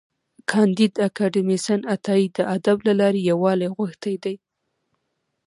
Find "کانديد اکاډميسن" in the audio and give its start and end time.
0.49-1.79